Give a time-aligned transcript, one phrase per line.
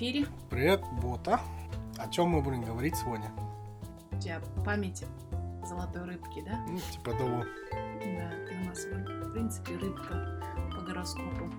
[0.00, 0.26] эфире.
[0.48, 1.42] Привет, Бота.
[1.98, 3.30] О чем мы будем говорить сегодня?
[4.10, 5.04] У тебя память
[5.62, 6.58] золотой рыбки, да?
[6.66, 7.44] Ну, типа того.
[7.70, 10.42] Да, ты у нас, в принципе, рыбка
[10.74, 11.52] по гороскопу.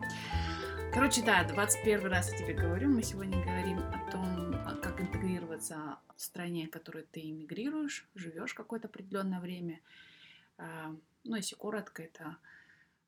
[0.92, 2.90] Короче, да, 21 раз я тебе говорю.
[2.90, 8.88] Мы сегодня говорим о том, как интегрироваться в стране, в которой ты иммигрируешь, живешь какое-то
[8.88, 9.82] определенное время.
[10.58, 10.96] А,
[11.26, 12.38] Ну, если коротко, это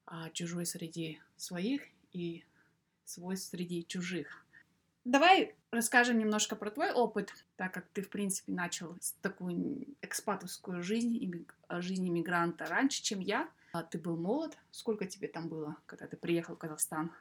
[0.05, 1.81] а, чужой среди своих
[2.12, 2.44] и
[3.04, 4.43] свой среди чужих.
[5.05, 11.45] Давай расскажем немножко про твой опыт, так как ты, в принципе, начал такую экспатовскую жизнь,
[11.67, 13.49] а, жизнь иммигранта раньше, чем я.
[13.73, 14.57] А Ты был молод.
[14.71, 17.12] Сколько тебе там было, когда ты приехал в Казахстан?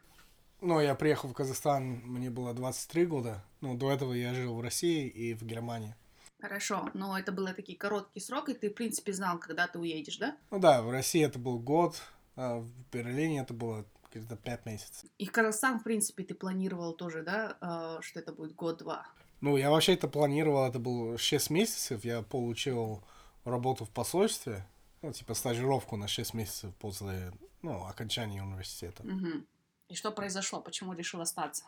[0.61, 3.43] Ну, я приехал в Казахстан, мне было 23 года.
[3.61, 5.97] Ну, до этого я жил в России и в Германии.
[6.41, 10.19] Хорошо, но это было такие короткий срок, и ты, в принципе, знал, когда ты уедешь,
[10.19, 10.37] да?
[10.51, 12.01] Ну да, в России это был год,
[12.37, 13.85] а в Берлине это было
[14.19, 15.11] где-то 5 месяцев.
[15.19, 19.07] И Казахстан, в принципе, ты планировал тоже, да, а, что это будет год-два.
[19.41, 23.03] Ну, я вообще это планировал, это было 6 месяцев, я получил
[23.45, 24.67] работу в посольстве,
[25.03, 29.03] ну, типа стажировку на 6 месяцев после, ну, окончания университета.
[29.05, 29.47] Мгм.
[29.89, 30.61] И что произошло?
[30.61, 31.65] Почему решил остаться?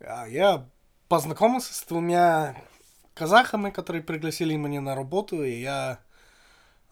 [0.00, 0.68] А Я
[1.08, 2.56] познакомился с двумя
[3.14, 6.00] казахами, которые пригласили меня на работу, и я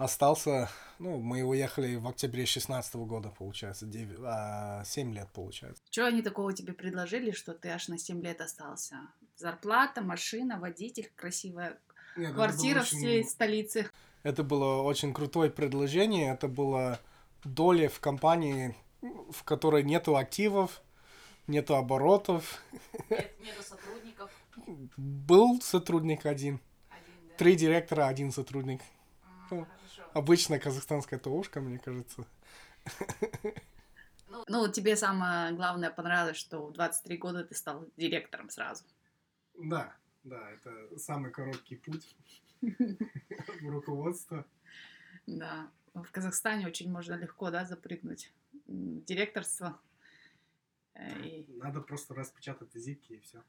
[0.02, 5.82] остался, ну, мы уехали в октябре 16 года, получается, 9, 7 лет, получается.
[5.90, 8.96] Что они такого тебе предложили, что ты аж на 7 лет остался?
[9.36, 11.78] Зарплата, машина, водитель, красивая
[12.14, 13.90] квартира в всей столице.
[14.22, 17.00] Это было очень крутое предложение, это было
[17.44, 20.82] доля в компании, в которой нету активов,
[21.46, 22.62] нету оборотов.
[23.10, 24.30] нету сотрудников.
[24.96, 26.60] Был сотрудник один,
[27.36, 28.80] три директора, один сотрудник.
[29.50, 29.66] Ну,
[30.14, 32.26] Обычная казахстанская ТОшка, мне кажется.
[34.48, 38.84] Ну, тебе самое главное понравилось, что в 23 года ты стал директором сразу.
[39.54, 39.94] Да,
[40.24, 42.16] да, это самый короткий путь
[42.60, 44.46] в руководство.
[45.26, 45.70] Да.
[45.94, 48.32] В Казахстане очень можно легко, да, запрыгнуть
[48.66, 49.78] в директорство.
[50.94, 53.42] Э, Надо просто распечатать визитки и все.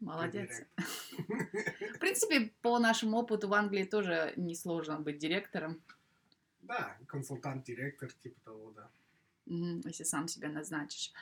[0.00, 0.62] Молодец.
[0.76, 5.82] В принципе, по нашему опыту в Англии тоже несложно быть директором,
[6.62, 8.90] Да, консультант-директор, типа того, да.
[9.46, 11.12] если сам себя назначишь.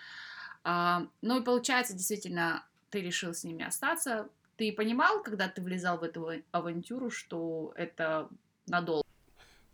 [0.64, 4.28] А, ну и получается, действительно, ты решил с ними остаться.
[4.56, 8.28] Ты понимал, когда ты влезал в эту авантюру, что это
[8.66, 9.08] надолго?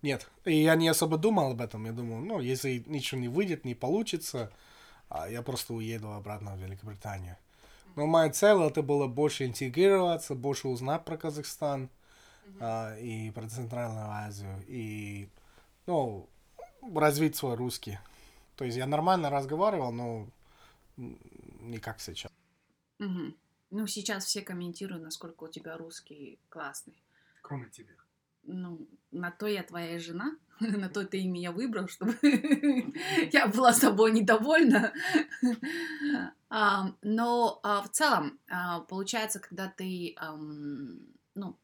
[0.03, 1.85] Нет, и я не особо думал об этом.
[1.87, 4.53] Я думал, ну, если ничего не выйдет, не получится,
[5.09, 7.37] а, я просто уеду обратно в Великобританию.
[7.97, 11.89] Но моя цель это было больше интегрироваться, больше узнать про Казахстан
[12.61, 15.29] а, и про Центральную Азию и,
[15.87, 16.29] ну,
[16.95, 17.99] развить свой русский.
[18.57, 20.29] То есть я нормально разговаривал, но
[20.97, 22.31] не как сейчас.
[22.99, 23.35] Мгм.
[23.71, 27.03] Ну, сейчас все комментируют, насколько у тебя русский классный.
[27.43, 27.95] Кроме тебя.
[28.47, 32.17] Ну, на то я твоя жена, на то ты и меня выбрал, чтобы
[33.33, 34.93] я была собой недовольна.
[36.49, 40.15] А, Но а, в целом, а, получается, когда ты
[41.35, 41.59] ну,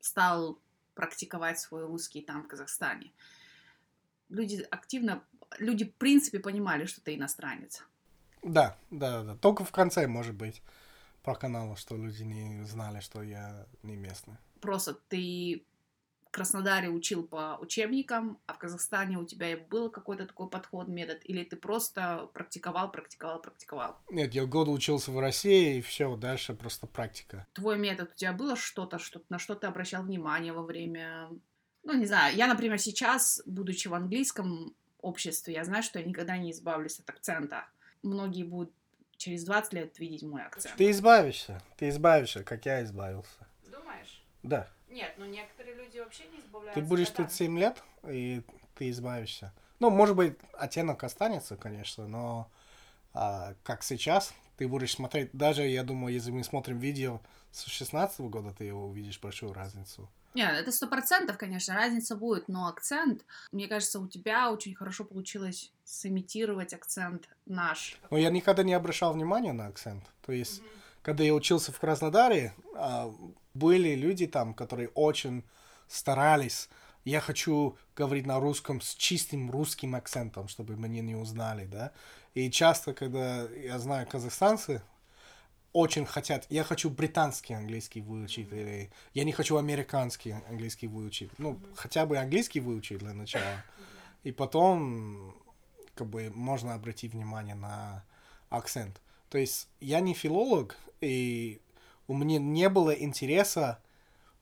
[0.00, 0.58] стал
[0.94, 3.12] практиковать свой русский там, в Казахстане,
[4.30, 5.22] люди активно,
[5.58, 7.84] люди, в принципе, понимали, что ты иностранец.
[8.42, 9.36] Да, да, да.
[9.36, 10.62] Только в конце, может быть,
[11.22, 14.36] про канал, что люди не знали, что я не местный.
[14.60, 15.66] Просто ты
[16.34, 21.44] Краснодаре учил по учебникам, а в Казахстане у тебя был какой-то такой подход, метод, или
[21.44, 24.00] ты просто практиковал, практиковал, практиковал?
[24.10, 27.46] Нет, я год учился в России, и все, дальше просто практика.
[27.52, 31.28] Твой метод, у тебя было что-то, что, на что ты обращал внимание во время...
[31.84, 36.36] Ну, не знаю, я, например, сейчас, будучи в английском обществе, я знаю, что я никогда
[36.36, 37.68] не избавлюсь от акцента.
[38.02, 38.72] Многие будут
[39.18, 40.74] через 20 лет видеть мой акцент.
[40.74, 43.46] Ты избавишься, ты избавишься, как я избавился.
[43.70, 44.24] Думаешь?
[44.42, 44.68] Да.
[44.94, 46.80] Нет, ну некоторые люди вообще не избавляются.
[46.80, 48.42] Ты будешь тут 7 лет, и
[48.76, 49.52] ты избавишься.
[49.80, 52.48] Ну, может быть, оттенок останется, конечно, но
[53.12, 57.20] а, как сейчас, ты будешь смотреть, даже, я думаю, если мы смотрим видео
[57.50, 60.08] с 16 года, ты увидишь большую разницу.
[60.34, 65.04] Нет, это сто процентов, конечно, разница будет, но акцент, мне кажется, у тебя очень хорошо
[65.04, 67.98] получилось сымитировать акцент наш.
[68.10, 70.04] Но я никогда не обращал внимания на акцент.
[70.24, 70.62] То есть,
[71.04, 73.14] когда я учился в Краснодаре, а,
[73.52, 75.44] были люди там, которые очень
[75.86, 76.70] старались.
[77.04, 81.92] Я хочу говорить на русском с чистым русским акцентом, чтобы меня не узнали, да.
[82.32, 84.80] И часто, когда я знаю казахстанцы,
[85.74, 91.30] очень хотят, я хочу британский английский выучить, или я не хочу американский английский выучить.
[91.38, 93.62] Ну, хотя бы английский выучить для начала.
[94.22, 95.36] И потом,
[95.94, 98.04] как бы, можно обратить внимание на
[98.48, 99.02] акцент.
[99.28, 101.60] То есть, я не филолог, И
[102.08, 103.78] у меня не было интереса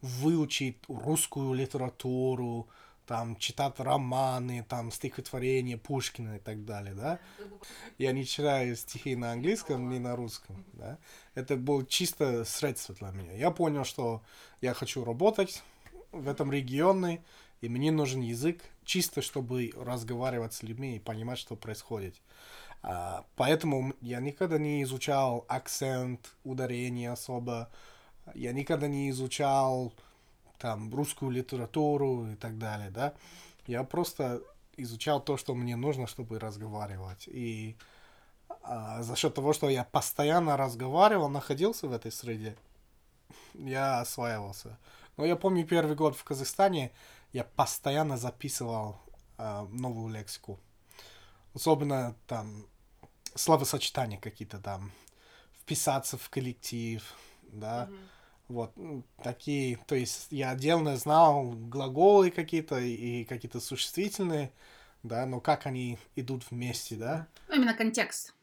[0.01, 2.69] выучить русскую литературу,
[3.07, 7.19] там, читать романы, там, стихотворения Пушкина и так далее, да.
[7.99, 10.99] Я не читаю стихи на английском, ни на русском, да.
[11.35, 13.33] Это было чисто средство для меня.
[13.33, 14.23] Я понял, что
[14.61, 15.63] я хочу работать
[16.11, 17.23] в этом регионе,
[17.61, 22.15] и мне нужен язык чисто, чтобы разговаривать с людьми и понимать, что происходит.
[22.83, 27.71] А, поэтому я никогда не изучал акцент, ударение особо.
[28.35, 29.93] Я никогда не изучал
[30.59, 33.15] там русскую литературу и так далее, да.
[33.67, 34.43] Я просто
[34.77, 37.29] изучал то, что мне нужно, чтобы разговаривать.
[37.29, 37.77] И
[38.63, 42.57] а, за счет того, что я постоянно разговаривал, находился в этой среде,
[43.55, 44.79] я осваивался.
[45.17, 46.91] Но я помню первый год в Казахстане,
[47.33, 49.01] я постоянно записывал
[49.39, 50.59] а, новую лексику.
[51.55, 52.67] Особенно там
[53.35, 54.91] словосочетания какие-то там,
[55.61, 57.03] вписаться в коллектив,
[57.43, 57.99] да, mm-hmm.
[58.49, 58.73] вот,
[59.23, 64.53] такие, то есть я отдельно знал глаголы какие-то и какие-то существительные,
[65.03, 67.27] да, но как они идут вместе, да.
[67.49, 68.35] Ну, именно контекст,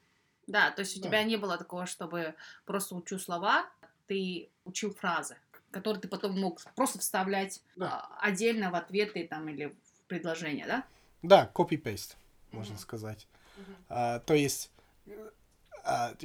[0.47, 1.07] да, то есть у да.
[1.07, 2.35] тебя не было такого, чтобы
[2.65, 3.69] просто учу слова,
[4.07, 5.37] ты учил фразы,
[5.71, 8.07] которые ты потом мог просто вставлять да.
[8.19, 10.83] А, отдельно в ответы там или в предложения, да?
[11.21, 12.15] Да, copy-paste,
[12.51, 12.79] можно mm-hmm.
[12.79, 13.27] сказать.
[13.57, 13.75] Mm-hmm.
[13.89, 14.71] А, то есть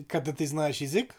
[0.09, 1.15] когда ты знаешь язык,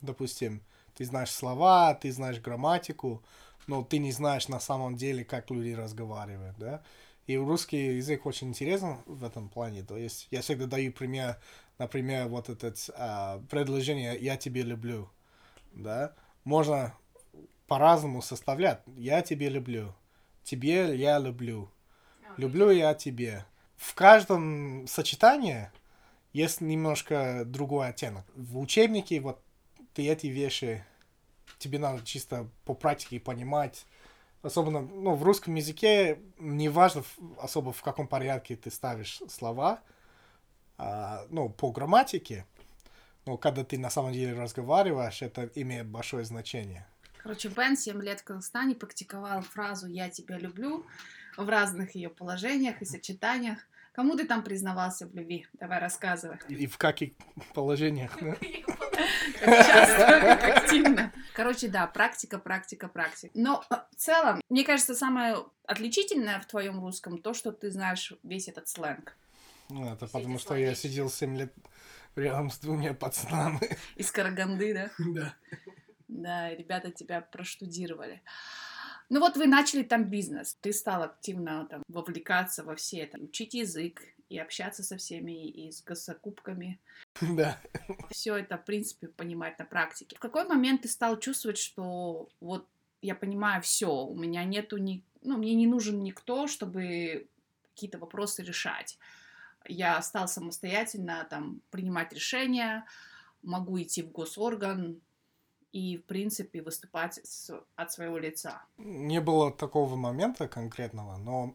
[0.00, 0.62] допустим,
[0.94, 3.22] ты знаешь слова, ты знаешь грамматику,
[3.66, 6.82] но ты не знаешь на самом деле, как люди разговаривают, да.
[7.26, 9.84] И русский язык очень интересен в этом плане.
[9.84, 11.40] То есть я всегда даю пример,
[11.78, 15.08] например, вот это а, предложение «я тебя люблю»,
[15.72, 16.14] да.
[16.44, 16.94] Можно
[17.68, 18.82] по-разному составлять.
[18.96, 19.94] «Я тебя люблю»,
[20.42, 21.70] «тебе я люблю»,
[22.36, 23.46] «люблю я тебе».
[23.76, 25.70] В каждом сочетании
[26.32, 28.24] есть немножко другой оттенок.
[28.34, 29.42] В учебнике вот
[29.94, 30.84] ты эти вещи,
[31.58, 33.86] тебе надо чисто по практике понимать.
[34.42, 37.04] Особенно, ну, в русском языке не важно
[37.38, 39.80] особо в каком порядке ты ставишь слова,
[40.78, 42.44] а, ну, по грамматике,
[43.24, 46.86] но когда ты на самом деле разговариваешь, это имеет большое значение.
[47.18, 50.84] Короче, Бен 7 лет в Казахстане практиковал фразу «я тебя люблю»
[51.36, 53.58] в разных ее положениях и сочетаниях.
[53.92, 55.46] Кому ты там признавался в любви?
[55.52, 56.38] Давай рассказывай.
[56.48, 57.12] И в каких
[57.54, 58.18] положениях?
[59.40, 61.12] Часто, как активно.
[61.34, 63.32] Короче, да, практика, практика, практика.
[63.34, 65.36] Но э, в целом, мне кажется, самое
[65.66, 69.16] отличительное в твоем русском то, что ты знаешь весь этот сленг.
[69.68, 71.52] Ну, это потому что я сидел 7 лет
[72.16, 73.76] рядом с двумя пацанами.
[73.96, 74.90] Из Караганды, да?
[75.12, 75.34] Да.
[76.08, 78.22] Да, ребята тебя проштудировали.
[79.12, 83.52] Ну вот вы начали там бизнес, ты стал активно там вовлекаться во все это, учить
[83.52, 84.00] язык
[84.30, 86.80] и общаться со всеми, и с госзакупками.
[87.20, 87.60] Да.
[88.10, 90.16] Все это, в принципе, понимать на практике.
[90.16, 92.66] В какой момент ты стал чувствовать, что вот
[93.02, 97.28] я понимаю все, у меня нету ни, ну, мне не нужен никто, чтобы
[97.74, 98.98] какие-то вопросы решать.
[99.68, 102.86] Я стал самостоятельно там принимать решения,
[103.42, 105.02] могу идти в госорган,
[105.72, 108.62] и, в принципе, выступать с, от своего лица.
[108.76, 111.54] Не было такого момента конкретного, но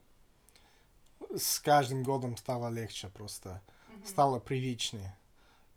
[1.35, 4.07] с каждым годом стало легче просто, mm-hmm.
[4.07, 5.15] стало привычнее,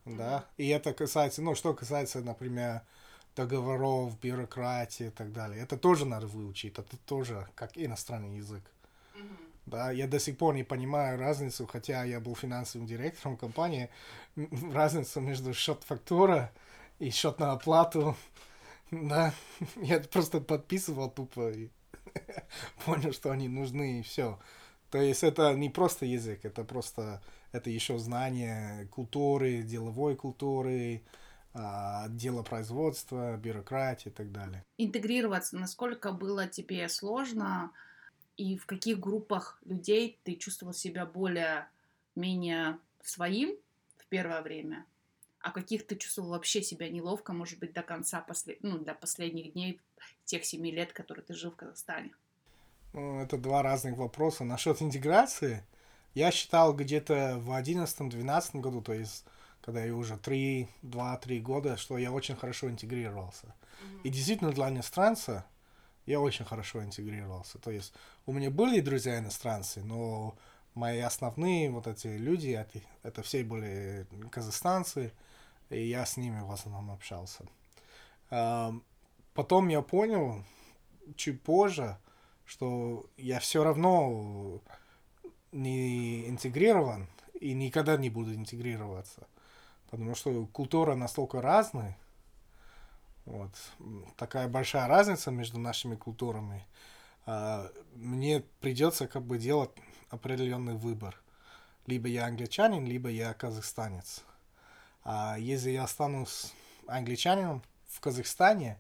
[0.05, 0.17] mm-hmm.
[0.17, 0.45] да.
[0.57, 2.83] И это касается, ну, что касается, например,
[3.37, 5.63] договоров, бюрократии и так далее.
[5.63, 8.63] Это тоже надо выучить, это тоже как иностранный язык.
[9.15, 9.37] Mm-hmm.
[9.67, 13.91] Да, я до сих пор не понимаю разницу, хотя я был финансовым директором компании,
[14.73, 16.70] разницу между счет-фактура и
[17.09, 18.17] счет на оплату.
[18.91, 19.33] Да,
[19.77, 21.71] я просто подписывал тупо и
[22.85, 24.39] понял, что они нужны, и все.
[24.91, 31.05] То есть это не просто язык, это просто, это еще знание культуры, деловой культуры,
[31.53, 34.65] а, делопроизводства, бюрократии и так далее.
[34.79, 37.73] Интегрироваться, насколько было тебе сложно,
[38.37, 43.57] и в каких группах людей ты чувствовал себя более-менее своим
[43.99, 44.87] в первое время?
[45.43, 48.59] А каких ты чувствовал вообще себя неловко, может быть, до конца, после...
[48.63, 49.81] ну, до последних дней
[50.25, 52.13] тех семи лет, которые ты жил в Казахстане?
[52.93, 54.45] Ну, это два разных вопроса.
[54.45, 55.65] Насчет интеграции,
[56.15, 59.25] я считал где-то в одиннадцатом-двенадцатом году, то есть
[59.61, 63.47] когда я уже три, два-три года, что я очень хорошо интегрировался.
[63.47, 64.01] Mm-hmm.
[64.05, 65.45] И действительно для иностранца
[66.07, 67.59] я очень хорошо интегрировался.
[67.59, 67.93] То есть
[68.27, 70.35] у меня были друзья иностранцы, но
[70.75, 75.13] мои основные вот эти люди, это, это все были казахстанцы,
[75.71, 77.45] и я с ними в основном общался.
[79.35, 80.45] Потом я понял,
[81.17, 81.97] чуть позже,
[82.45, 84.61] что я все равно
[85.53, 87.09] не интегрирован
[87.41, 89.27] и никогда не буду интегрироваться.
[89.91, 91.97] Потому что культура настолько разная,
[93.25, 93.51] Вот.
[94.17, 96.65] Такая большая разница между нашими культурами.
[97.27, 99.71] А, мне придется как бы делать
[100.09, 101.21] определенный выбор.
[101.87, 104.25] Либо я англичанин, либо я казахстанец.
[105.03, 106.53] А если я останусь
[106.87, 108.79] англичанином в Казахстане,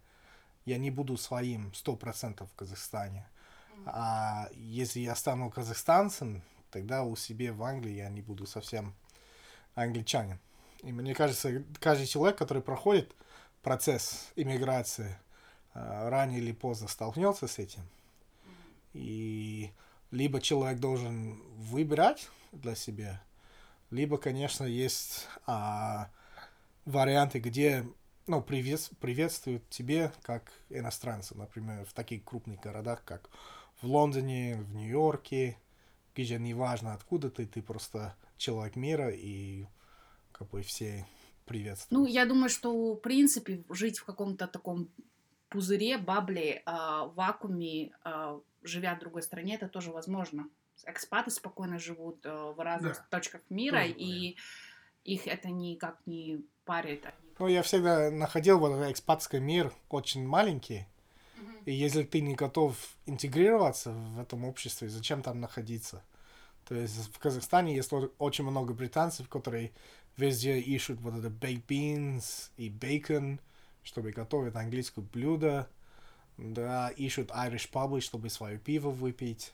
[0.64, 3.26] я не буду своим сто процентов в Казахстане.
[3.86, 8.94] А если я стану казахстанцем, тогда у себя в Англии я не буду совсем
[9.74, 10.38] англичанин.
[10.82, 13.14] И мне кажется, каждый человек, который проходит
[13.62, 15.18] процесс иммиграции,
[15.74, 17.82] а, рано или поздно столкнется с этим.
[18.92, 19.72] И
[20.10, 23.22] либо человек должен выбирать для себя,
[23.90, 26.10] либо, конечно, есть а,
[26.84, 27.84] варианты, где
[28.26, 33.28] ну, привет, приветствуют тебе как иностранца, например, в таких крупных городах, как
[33.82, 35.58] в Лондоне, в Нью-Йорке,
[36.14, 39.66] где неважно откуда ты, ты просто человек мира, и
[40.32, 41.06] как бы все
[41.44, 41.90] приветствуют.
[41.90, 44.88] Ну, я думаю, что, в принципе, жить в каком-то таком
[45.48, 46.70] пузыре, бабле, э,
[47.14, 50.48] вакууме, э, живя в другой стране, это тоже возможно.
[50.86, 53.18] Экспаты спокойно живут э, в разных да.
[53.18, 54.36] точках мира, тоже, и
[55.04, 57.04] их это никак не парит.
[57.38, 60.86] Ну, я всегда находил вот этот экспатский мир очень маленький,
[61.64, 66.02] и если ты не готов интегрироваться в этом обществе, зачем там находиться?
[66.66, 69.72] То есть в Казахстане есть очень много британцев, которые
[70.16, 73.40] везде ищут вот это baked beans и bacon,
[73.82, 75.68] чтобы готовить английское блюдо.
[76.36, 79.52] Да, ищут Irish pubы, чтобы свое пиво выпить.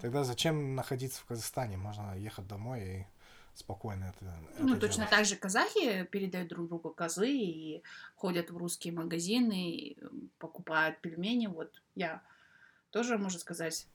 [0.00, 1.76] Тогда зачем находиться в Казахстане?
[1.76, 3.06] Можно ехать домой и
[3.54, 4.38] спокойно это.
[4.58, 5.10] Ну, это точно делать.
[5.10, 7.82] так же казахи передают друг другу козы и
[8.14, 9.98] ходят в русские магазины, и
[10.38, 11.48] покупают пельмени.
[11.48, 12.22] Вот я
[12.90, 13.86] тоже, можно сказать.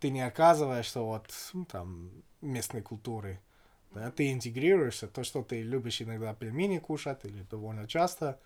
[0.00, 3.40] Ты не оказываешь, что вот ну, там местной культуры.
[3.90, 8.40] Да, ты интегрируешься, то, что ты любишь иногда пельмени кушать или довольно часто,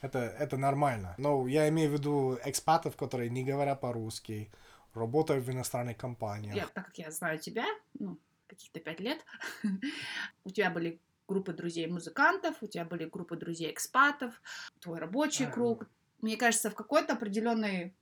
[0.00, 1.16] это, это нормально.
[1.18, 4.48] Но я имею в виду экспатов, которые не говорят по-русски,
[4.94, 6.54] работают в иностранных компаниях.
[6.54, 7.66] Я, так как я знаю тебя,
[7.98, 9.24] ну, каких-то пять лет,
[10.44, 14.40] у тебя были группы друзей-музыкантов, у тебя были группы друзей-экспатов,
[14.80, 15.86] твой рабочий круг.
[16.20, 17.94] Мне кажется, в какой-то определенной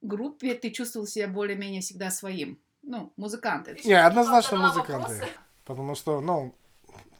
[0.00, 2.58] группе ты чувствовал себя более-менее всегда своим.
[2.82, 3.78] Ну, музыканты.
[3.84, 5.26] Не, однозначно музыканты.
[5.64, 6.54] Потому что, ну,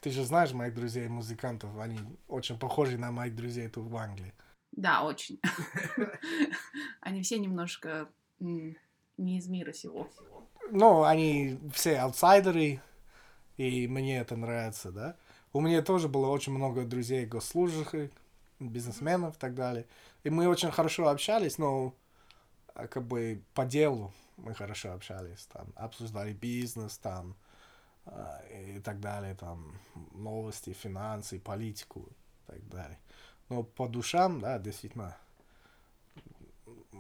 [0.01, 1.99] ты же знаешь моих друзей-музыкантов, они
[2.29, 4.33] очень похожи на моих друзей тут в Англии.
[4.73, 5.41] Да, очень.
[7.01, 8.09] Они все немножко
[9.17, 10.09] не из мира сего
[10.71, 12.81] ну, они все аутсайдеры,
[13.57, 15.17] и мне это нравится, да.
[15.53, 18.11] У меня тоже было очень много друзей госслужащих,
[18.59, 19.87] бизнесменов и так далее.
[20.25, 21.95] И мы очень хорошо общались, но
[22.75, 27.37] а, как бы по делу мы хорошо общались, там, обсуждали бизнес, там,
[28.05, 29.79] а, и так далее, там,
[30.13, 32.99] новости, финансы, политику и так далее.
[33.49, 35.17] Но по душам, да, действительно,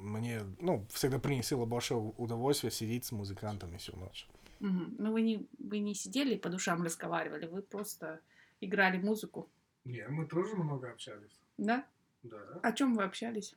[0.03, 4.29] мне, ну, всегда приносило большое удовольствие сидеть с музыкантами всю ночь.
[4.61, 4.97] Угу.
[4.99, 8.21] Ну, вы не, вы не сидели по душам разговаривали, вы просто
[8.61, 9.50] играли музыку.
[9.85, 11.38] Не, мы тоже много общались.
[11.59, 11.87] Да?
[12.23, 12.38] Да.
[12.62, 13.55] О чем вы общались?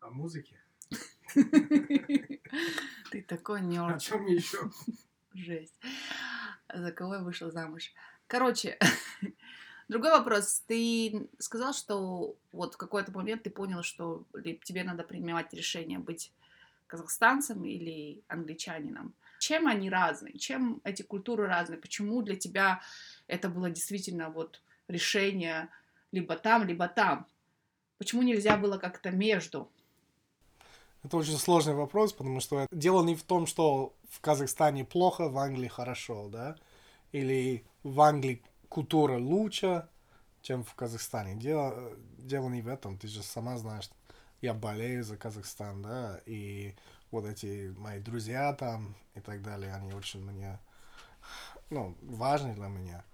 [0.00, 0.60] О музыке.
[3.10, 4.70] Ты такой не О чем еще?
[5.34, 5.80] Жесть.
[6.72, 7.92] За кого я вышла замуж?
[8.26, 8.78] Короче,
[9.90, 10.62] Другой вопрос.
[10.68, 14.24] Ты сказал, что вот в какой-то момент ты понял, что
[14.62, 16.32] тебе надо принимать решение быть
[16.86, 19.12] казахстанцем или англичанином.
[19.40, 20.38] Чем они разные?
[20.38, 21.76] Чем эти культуры разные?
[21.76, 22.80] Почему для тебя
[23.26, 25.68] это было действительно вот решение
[26.12, 27.26] либо там, либо там?
[27.98, 29.68] Почему нельзя было как-то между?
[31.02, 35.36] Это очень сложный вопрос, потому что дело не в том, что в Казахстане плохо, в
[35.36, 36.54] Англии хорошо, да?
[37.10, 39.86] Или в Англии культура лучше,
[40.40, 41.34] чем в Казахстане.
[41.34, 43.90] Дело, дело не в этом, ты же сама знаешь,
[44.40, 46.74] я болею за Казахстан, да, и
[47.10, 50.58] вот эти мои друзья там и так далее, они очень мне,
[51.68, 53.04] ну, важны для меня.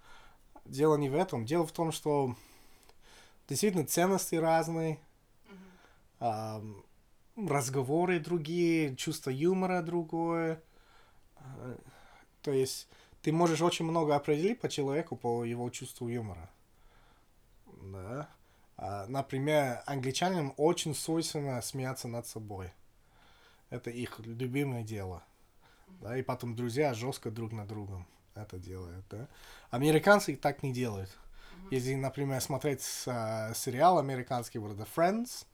[0.63, 2.35] Дело не в этом, дело в том, что
[3.49, 4.99] действительно ценности разные,
[6.19, 6.83] mm-hmm.
[7.37, 10.61] э, разговоры другие, чувство юмора другое.
[12.41, 12.87] То есть
[13.21, 16.49] ты можешь очень много определить по человеку, по его чувству юмора.
[17.81, 18.29] Да.
[18.77, 22.71] А, например, англичанам очень свойственно смеяться над собой.
[23.69, 25.23] Это их любимое дело.
[26.01, 28.05] Да, и потом друзья жестко друг на другом
[28.35, 29.03] это делают.
[29.09, 29.27] Да.
[29.71, 31.09] Американцы так не делают.
[31.71, 35.45] Если, например, смотреть а, сериал американский, вот это Friends,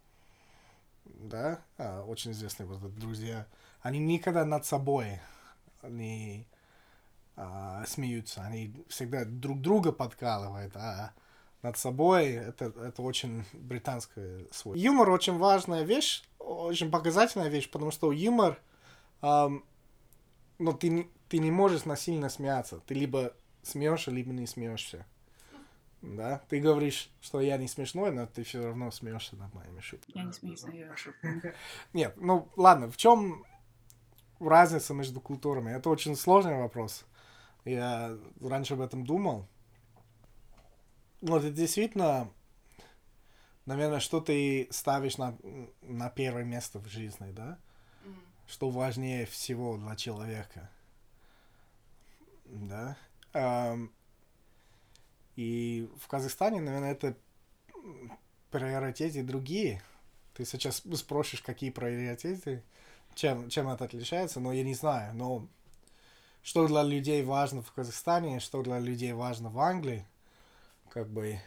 [1.05, 3.47] да, а, очень известный вот это друзья,
[3.81, 5.19] они никогда над собой
[5.81, 6.45] не
[7.35, 11.13] а, смеются, они всегда друг друга подкалывают, а
[11.63, 14.75] над собой, это, это очень британское свойство.
[14.75, 18.59] Юмор очень важная вещь, очень показательная вещь, потому что юмор,
[19.21, 19.63] эм,
[20.59, 22.79] ну, ты, ты не можешь насильно смеяться.
[22.85, 25.05] Ты либо смеешься, либо не смеешься.
[26.01, 30.17] Да, ты говоришь, что я не смешной, но ты все равно смеешься над моими шутками.
[30.17, 31.53] Я не смеюсь над ее шутками.
[31.93, 33.45] Нет, ну ладно, в чем
[34.41, 35.71] разница между культурами?
[35.71, 37.05] Это очень сложный вопрос.
[37.65, 39.47] Я раньше об этом думал.
[41.21, 42.29] Вот это действительно,
[43.65, 45.37] наверное, что ты ставишь на,
[45.81, 47.57] на первое место в жизни, да?
[48.03, 48.19] Мгм.
[48.47, 50.69] Что важнее всего для человека.
[52.45, 52.97] Да?
[53.31, 53.91] Ам,
[55.35, 57.17] и в Казахстане, наверное, это
[58.51, 59.81] приоритеты другие.
[60.35, 62.63] Ты сейчас спросишь, какие приоритеты,
[63.15, 65.13] чем, чем это отличается, но я не знаю.
[65.15, 65.47] Но
[66.43, 70.05] что для людей важно в Казахстане, что для людей важно в Англии,
[70.89, 71.39] как бы,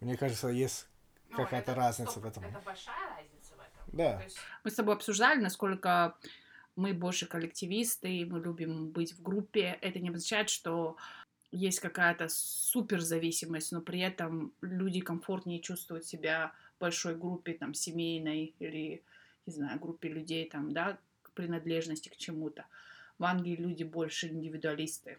[0.00, 0.86] мне кажется, есть
[1.30, 2.44] Ну, какая-то это разница стоп, в этом.
[2.44, 3.96] Это большая разница в этом.
[3.96, 4.18] Да.
[4.18, 6.14] То есть мы с тобой обсуждали, насколько
[6.76, 9.78] мы больше коллективисты, мы любим быть в группе.
[9.82, 10.96] Это не означает, что
[11.50, 18.54] есть какая-то суперзависимость, но при этом люди комфортнее чувствуют себя в большой группе, там, семейной
[18.58, 19.02] или,
[19.46, 22.64] не знаю, группе людей, там, да, к принадлежности к чему-то.
[23.18, 25.18] В Англии люди больше индивидуалисты.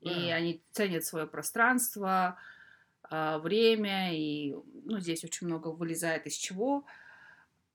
[0.00, 0.34] И Да.
[0.34, 2.36] они ценят свое пространство,
[3.04, 6.84] а, время, и ну, здесь очень много вылезает из чего.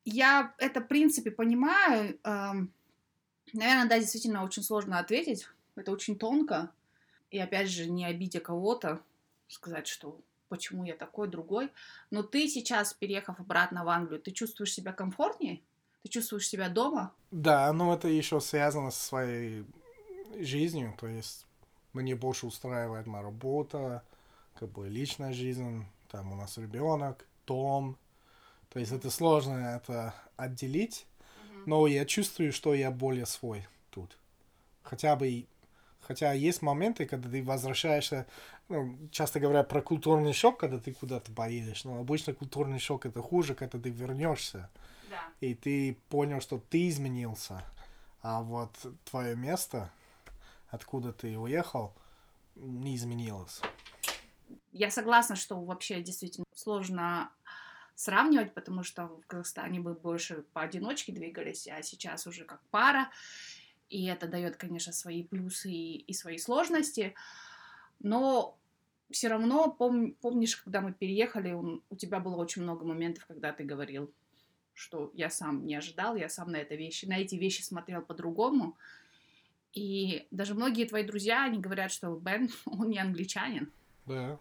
[0.04, 2.20] Я это, в принципе, понимаю.
[2.24, 2.72] ам,
[3.54, 5.48] Наверное, да, действительно очень сложно ответить.
[5.76, 6.70] Это очень тонко.
[7.32, 9.02] И опять же, не обидя кого-то,
[9.48, 11.72] сказать, что почему я такой, другой.
[12.12, 15.62] Но ты сейчас, переехав обратно в Англию, ты чувствуешь себя комфортнее?
[16.08, 17.12] Ты чувствуешь себя дома?
[17.32, 19.66] Да, но это еще связано со своей
[20.40, 21.46] жизнью, то есть
[21.92, 24.04] мне больше устраивает моя работа,
[24.58, 27.98] как бы личная жизнь, там у нас ребенок, дом,
[28.70, 31.06] то есть это сложно это отделить,
[31.66, 34.18] но я чувствую, что я более свой тут.
[34.84, 35.46] Хотя бы,
[36.00, 38.28] хотя есть моменты, когда ты возвращаешься,
[38.70, 43.22] ну, часто говорят про культурный шок, когда ты куда-то поедешь, но обычно культурный шок это
[43.22, 44.70] хуже, когда ты вернешься
[45.10, 45.32] Да.
[45.42, 47.64] и ты понял, что ты изменился,
[48.22, 48.72] а вот
[49.06, 49.92] твое место,
[50.70, 51.94] откуда ты уехал,
[52.56, 53.62] не изменилось.
[54.72, 57.32] Я согласна, что вообще действительно сложно
[57.96, 63.10] сравнивать, потому что в Казахстане мы больше поодиночке двигались, а сейчас уже как пара.
[63.90, 67.16] И это дает, конечно, свои плюсы и, и свои сложности.
[68.00, 68.58] Но
[69.10, 73.52] все равно пом- помнишь, когда мы переехали, ун- у тебя было очень много моментов, когда
[73.52, 74.14] ты говорил,
[74.78, 78.78] что я сам не ожидал, я сам на, это вещи, на эти вещи смотрел по-другому.
[79.74, 83.72] И даже многие твои друзья, они говорят, что Бен, он не англичанин.
[84.06, 84.40] Да.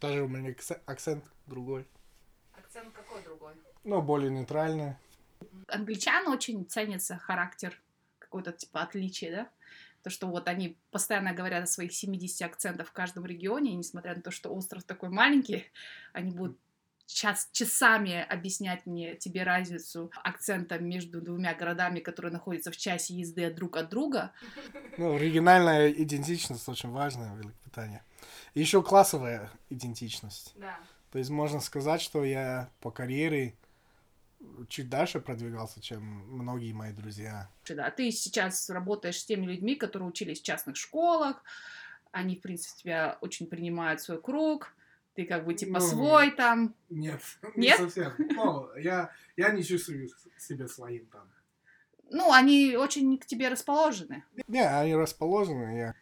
[0.00, 1.84] Даже у меня акце- акцент другой.
[2.56, 3.54] Акцент какой другой?
[3.82, 4.94] Но более нейтральный.
[5.66, 7.76] Англичан очень ценится характер,
[8.20, 9.50] какой-то типа отличие, да?
[10.04, 14.14] То, что вот они постоянно говорят о своих 70 акцентах в каждом регионе, и несмотря
[14.14, 15.64] на то, что остров такой маленький,
[16.12, 16.56] они будут
[17.12, 23.50] час, часами объяснять мне тебе разницу акцента между двумя городами, которые находятся в часе езды
[23.50, 24.32] друг от друга.
[24.98, 28.02] Ну, региональная идентичность очень важная в Великобритании.
[28.54, 30.52] Еще классовая идентичность.
[30.56, 30.78] Да.
[31.10, 33.54] То есть можно сказать, что я по карьере
[34.68, 37.48] чуть дальше продвигался, чем многие мои друзья.
[37.68, 41.42] Да, ты сейчас работаешь с теми людьми, которые учились в частных школах,
[42.12, 44.74] они, в принципе, тебя очень принимают в свой круг,
[45.20, 46.74] ты как бы типа Ну, свой там.
[46.88, 47.20] Нет,
[47.56, 47.76] Нет?
[47.76, 48.12] совсем.
[48.18, 51.28] Ну, я, я не чувствую себя своим там.
[52.10, 54.24] Ну, они очень к тебе расположены.
[54.48, 55.94] Не, они расположены, я...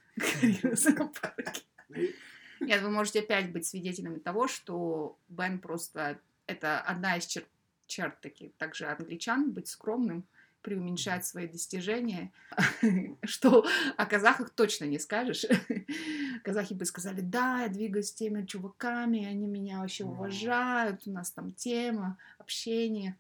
[2.61, 7.47] Нет, вы можете опять быть свидетелями того, что Бен просто это одна из чер-
[7.87, 10.25] черт таких, также англичан, быть скромным,
[10.69, 12.31] преуменьшать свои достижения,
[13.25, 15.47] что о казахах точно не скажешь.
[16.45, 21.31] Казахи бы сказали, да, я двигаюсь с теми чуваками, они меня вообще уважают, у нас
[21.31, 23.17] там тема, общение.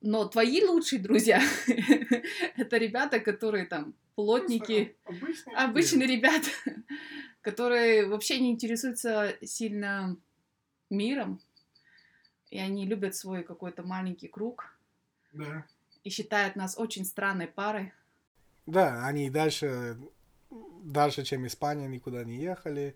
[0.00, 1.42] Но твои лучшие друзья—
[2.56, 5.56] это ребята, которые там плотники, Обычные.
[5.56, 6.48] обычные ребята,
[7.42, 10.16] которые вообще не интересуются сильно
[10.88, 11.42] миром,
[12.48, 14.78] и они любят свой какой-то маленький круг
[15.34, 15.66] Да.
[16.04, 17.92] И считают нас очень странной парой.
[18.66, 19.98] Да, они дальше,
[20.82, 22.94] дальше, чем Испания, никуда не ехали.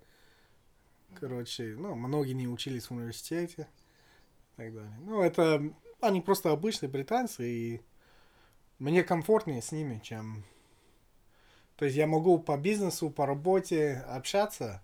[1.14, 3.66] Короче, ну, многие не учились в университете
[4.52, 4.96] и так далее.
[5.00, 5.62] Ну, это,
[6.00, 7.82] они просто обычные британцы, и
[8.78, 10.44] мне комфортнее с ними, чем...
[11.76, 14.82] То есть я могу по бизнесу, по работе общаться,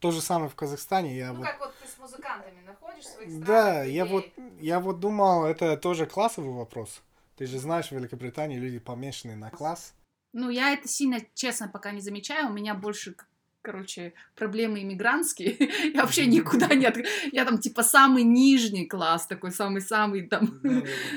[0.00, 1.16] то же самое в Казахстане.
[1.16, 1.46] Я ну, вот...
[1.46, 4.34] как вот ты с музыкантами находишь своих странах, Да, я людей.
[4.36, 7.02] вот, я вот думал, это тоже классовый вопрос.
[7.42, 9.94] Ты же знаешь, в Великобритании люди помешаны на класс.
[10.32, 12.46] Ну, я это сильно, честно, пока не замечаю.
[12.48, 13.16] У меня больше,
[13.62, 15.56] короче, проблемы иммигрантские.
[15.92, 16.86] Я вообще никуда не...
[16.86, 20.62] от- Я там, типа, самый нижний класс, такой самый-самый, там,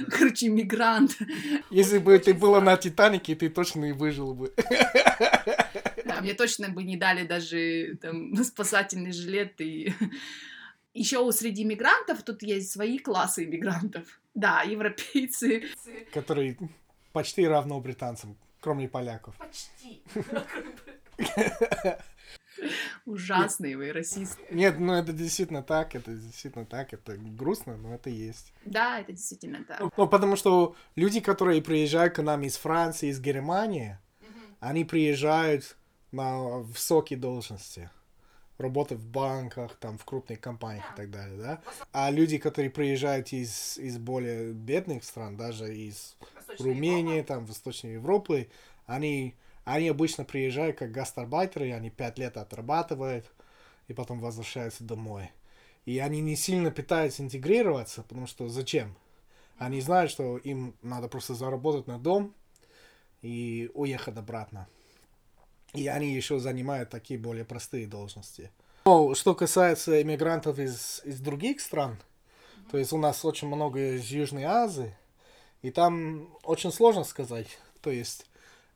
[0.09, 1.15] короче, иммигрант.
[1.69, 4.51] Если бы ты была на Титанике, ты точно и выжил бы.
[6.05, 9.61] Да, мне точно бы не дали даже там, спасательный жилет.
[9.61, 9.93] И...
[10.95, 14.19] Еще среди иммигрантов тут есть свои классы иммигрантов.
[14.35, 15.63] Да, европейцы.
[16.13, 16.57] Которые
[17.13, 19.35] почти равно британцам, кроме поляков.
[19.37, 20.03] Почти.
[23.05, 24.41] Ужасные вы расисты.
[24.51, 28.53] Нет, ну это действительно так, это действительно так, это грустно, но это есть.
[28.65, 29.81] Да, это действительно так.
[29.95, 33.97] Ну, потому что люди, которые приезжают к нам из Франции, из Германии,
[34.59, 35.77] они приезжают
[36.11, 37.89] на высокие должности.
[38.57, 41.61] Работать в банках, там, в крупных компаниях и так далее, да?
[41.91, 46.15] А люди, которые приезжают из, из более бедных стран, даже из
[46.59, 48.47] Румынии, там, Восточной Европы,
[48.85, 53.29] они, они обычно приезжают как гастарбайтеры, они пять лет отрабатывают
[53.87, 55.31] и потом возвращаются домой.
[55.85, 58.95] И они не сильно пытаются интегрироваться, потому что зачем?
[59.57, 62.33] Они знают, что им надо просто заработать на дом
[63.21, 64.67] и уехать обратно.
[65.73, 68.51] И они еще занимают такие более простые должности.
[68.85, 71.97] Но что касается иммигрантов из, из других стран,
[72.71, 74.95] то есть у нас очень много из Южной Азии,
[75.61, 77.47] и там очень сложно сказать.
[77.81, 78.27] То есть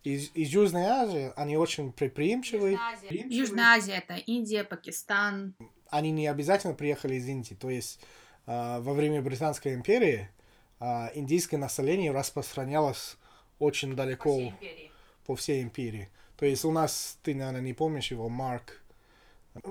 [0.04, 2.80] из, из Южной Азии они очень предприимчивые.
[3.12, 5.56] Южная Азия это Индия, Пакистан.
[5.90, 7.54] Они не обязательно приехали из Индии.
[7.54, 8.00] То есть
[8.46, 10.30] а, во время Британской империи
[10.80, 13.18] а, индийское население распространялось
[13.60, 14.54] очень далеко
[15.26, 16.10] по всей империи.
[16.40, 18.82] То есть у нас, ты, наверное, не помнишь его, Марк,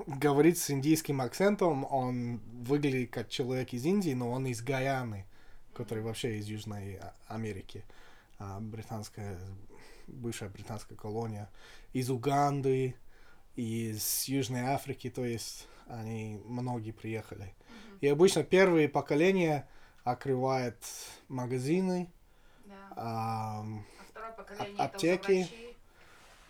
[0.05, 5.25] говорит с индийским акцентом, он выглядит как человек из Индии, но он из Гаяны,
[5.73, 7.83] который вообще из Южной А- Америки,
[8.37, 9.39] а, британская,
[10.05, 11.49] бывшая британская колония,
[11.93, 12.93] из Уганды,
[13.55, 17.55] из Южной Африки, то есть они многие приехали.
[17.99, 19.67] И обычно первые поколения
[20.03, 20.77] открывают
[21.29, 22.11] магазины,
[22.95, 25.68] ам, второе поколение это уже аптеки.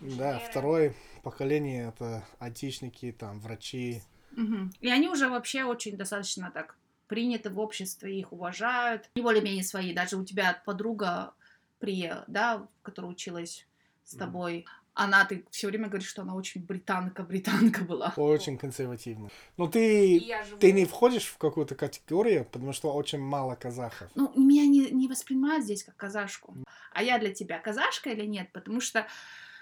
[0.00, 0.50] Да, Инженеры.
[0.50, 4.02] второе поколение это айтишники, там, врачи.
[4.32, 4.72] Мгм.
[4.80, 9.10] И они уже вообще очень достаточно так приняты в обществе, их уважают.
[9.14, 9.92] Не более-менее свои.
[9.92, 11.34] Даже у тебя подруга
[11.80, 13.66] Прия, да, которая училась
[14.04, 18.12] с тобой, она, ты все время говоришь, что она очень британка, британка была.
[18.16, 19.30] Очень консервативно.
[19.56, 20.22] Но ты,
[20.58, 24.10] ты не входишь в какую-то категорию, потому что очень мало казахов.
[24.14, 26.56] Ну, меня не, не воспринимают здесь как казашку.
[26.92, 28.52] А я для тебя казашка или нет?
[28.52, 29.06] Потому что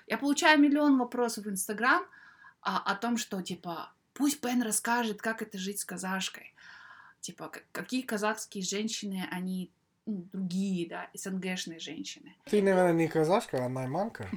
[0.08, 2.02] я получаю миллион вопросов в Инстаграм
[2.62, 6.54] а, о том, что, типа, пусть Бен расскажет, как это жить с казашкой.
[7.20, 9.70] Типа, какие казахские женщины, они
[10.06, 12.34] ну, другие, да, СНГшные женщины.
[12.46, 14.30] Ты, наверное, не казашка, а найманка.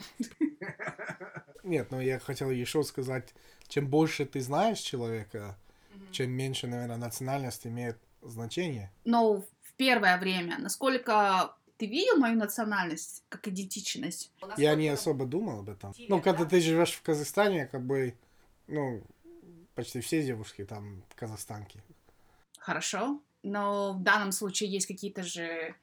[1.63, 3.34] Нет, но я хотел еще сказать,
[3.67, 5.57] чем больше ты знаешь человека,
[6.12, 8.91] чем меньше, наверное, национальность имеет значение.
[9.05, 14.32] Но в первое время, насколько ты видел мою национальность как идентичность?
[14.58, 15.96] Я не особо думал об этом.
[16.10, 18.13] Ну, когда ты живешь в Казахстане, как бы,
[18.67, 19.02] ну,
[19.74, 21.82] почти все девушки там казахстанки.
[22.60, 25.74] Хорошо, но в данном случае есть какие-то же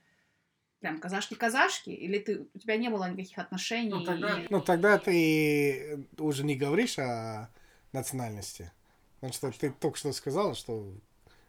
[0.78, 4.00] прям казашки-казашки, или ты, у тебя не было никаких отношений?
[4.04, 7.50] и- Ну, тогда ты уже не говоришь о
[7.92, 8.70] национальности.
[9.16, 10.94] Потому что ты только что сказала, что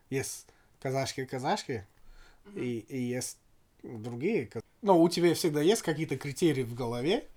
[0.09, 0.47] есть
[0.81, 1.85] казашки-казашки,
[2.55, 3.37] и, и есть
[3.83, 4.49] другие.
[4.81, 7.27] Но у тебя всегда есть какие-то критерии в голове,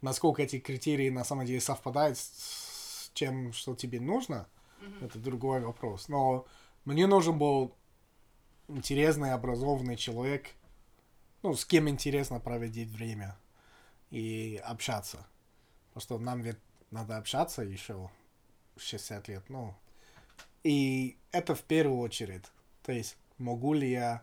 [0.00, 4.46] насколько эти критерии на самом деле совпадают с тем, что тебе нужно,
[5.00, 6.08] это другой вопрос.
[6.08, 6.46] Но
[6.84, 7.74] мне нужен был
[8.68, 10.50] интересный, образованный человек,
[11.42, 13.36] ну, с кем интересно проводить время
[14.10, 15.26] и общаться.
[15.88, 16.58] Потому что нам ведь
[16.90, 18.10] надо общаться еще
[18.76, 19.74] 60 лет, ну.
[20.64, 22.44] И это в первую очередь.
[22.82, 24.22] То есть, могу ли я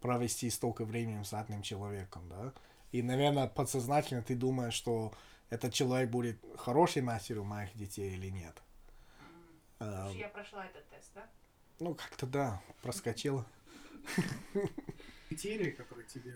[0.00, 2.52] провести столько времени с одним человеком, да?
[2.92, 5.12] И, наверное, подсознательно ты думаешь, что
[5.48, 8.60] этот человек будет хорошей матерью моих детей или нет.
[9.78, 11.28] Эм, Я прошла этот тест, да?
[11.78, 13.46] ну, как-то да, проскочила.
[15.30, 16.34] критерии, которые тебе...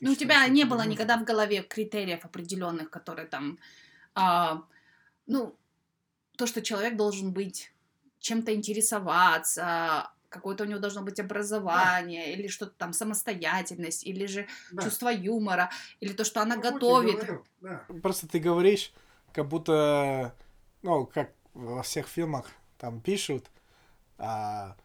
[0.00, 3.58] Ну, у тебя не было никогда в голове критериев определенных, которые там,
[4.14, 4.64] а,
[5.26, 5.56] ну,
[6.36, 7.72] то, что человек должен быть
[8.20, 14.82] чем-то интересоваться, какое-то у него должно быть образование, или что-то там, самостоятельность, или же Да.
[14.82, 17.16] чувство юмора, или то, что она Ну, готовит.
[17.16, 17.84] говорю, да.
[18.02, 18.92] Просто ты говоришь,
[19.32, 20.34] как будто,
[20.82, 22.46] ну, как во всех фильмах
[22.78, 23.50] там пишут,
[24.18, 24.76] а,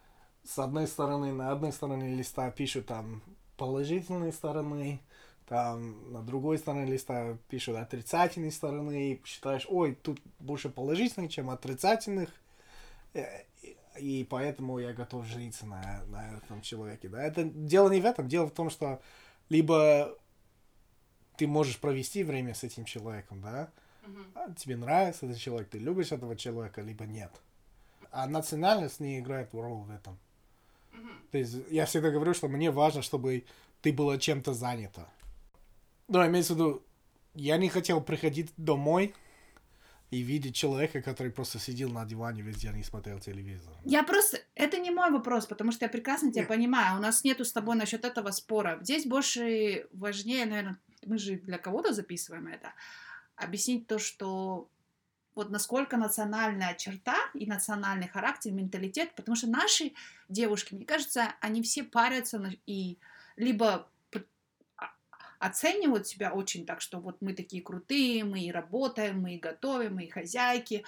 [0.44, 3.24] с одной стороны, на одной стороне листа пишут там
[3.58, 5.00] положительные стороны,
[5.48, 11.50] там на другой стороне листа пишут отрицательные стороны, и считаешь, ой, тут больше положительных, чем
[11.50, 12.30] отрицательных,
[13.14, 13.44] э,
[13.98, 17.10] и поэтому я готов жениться на, на этом человеке.
[17.10, 17.24] Да?
[17.24, 19.02] Это дело не в этом, дело в том, что
[19.50, 20.18] либо
[21.38, 23.70] ты можешь провести время с этим человеком, да,
[24.06, 24.56] Мгм.
[24.56, 27.32] тебе нравится этот человек, ты любишь этого человека, либо нет.
[28.12, 30.18] А национальность не играет роль в этом.
[30.92, 31.10] Мгм.
[31.32, 33.46] То есть я всегда говорю, что мне важно, чтобы
[33.82, 35.08] ты была чем-то занята.
[36.08, 36.84] Ну, имеется в виду,
[37.34, 39.16] я не хотел приходить домой
[40.14, 43.74] и видеть человека, который просто сидел на диване весь день и смотрел телевизор.
[43.84, 44.38] Я просто...
[44.54, 46.50] Это не мой вопрос, потому что я прекрасно тебя Нет.
[46.50, 46.98] понимаю.
[46.98, 48.78] У нас нету с тобой насчет этого спора.
[48.82, 52.74] Здесь больше важнее, наверное, мы же для кого-то записываем это,
[53.36, 54.70] объяснить то, что
[55.34, 59.94] вот насколько национальная черта и национальный характер, менталитет, потому что наши
[60.30, 63.00] девушки, мне кажется, они все парятся и
[63.36, 63.90] либо
[65.44, 69.96] оценивают себя очень так, что вот мы такие крутые, мы и работаем, мы и готовим,
[69.96, 70.86] мы и хозяйки,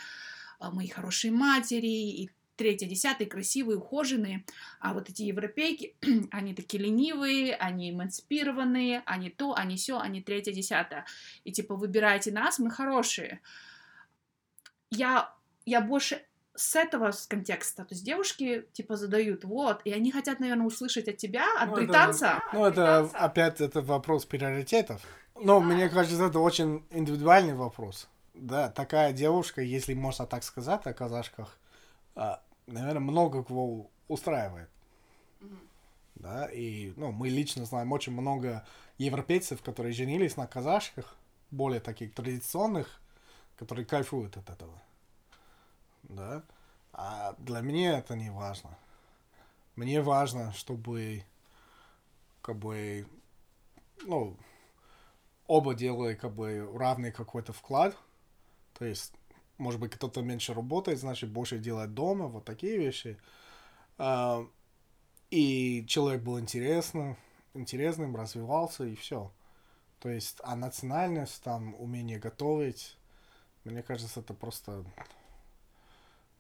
[0.60, 4.46] а, мы и хорошие матери, и третье, десятое, красивые, ухоженные.
[4.80, 5.96] А вот эти европейки,
[6.32, 11.06] они такие ленивые, они эмансипированные, они то, они все, они третье, десятое.
[11.44, 13.42] И типа выбирайте нас, мы хорошие.
[14.90, 15.34] Я,
[15.66, 16.24] я больше
[16.56, 17.84] с этого с контекста.
[17.86, 21.78] То есть девушки типа задают, вот, и они хотят, наверное, услышать от тебя, от Ну,
[21.78, 22.44] это- британца.
[22.54, 25.02] Ну, это опять это вопрос приоритетов.
[25.36, 28.08] Но мне кажется, это очень индивидуальный вопрос.
[28.34, 31.58] Да, такая девушка, если можно так сказать о казашках,
[32.16, 34.70] а, наверное, много кого устраивает.
[36.16, 38.66] Да, и ну, мы лично знаем очень много
[38.98, 41.16] европейцев, которые женились на казашках,
[41.52, 43.02] более таких традиционных,
[43.58, 44.82] которые кайфуют от этого.
[46.10, 46.44] Да.
[46.94, 48.78] А для меня это не важно.
[49.76, 51.24] Мне важно, чтобы
[52.42, 53.06] как бы,
[54.04, 54.38] ну,
[55.48, 57.98] оба делали как бы равный какой-то вклад.
[58.74, 59.14] То есть,
[59.58, 63.18] может быть, кто-то меньше работает, значит, больше делает дома, вот такие вещи.
[63.98, 64.46] А,
[65.32, 67.18] и человек был интересным,
[67.54, 69.32] интересным, развивался, и все.
[70.00, 72.98] То есть, а национальность, там, умение готовить,
[73.64, 74.86] мне кажется, это просто...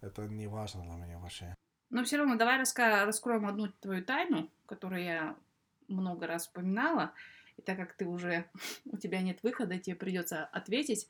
[0.01, 1.55] Это не важно для меня вообще.
[1.89, 5.35] Но все равно давай раска- раскроем одну твою тайну, которую я
[5.87, 7.13] много раз упоминала.
[7.57, 8.49] И так как ты уже,
[8.85, 11.07] у тебя нет выхода, тебе придется ответить.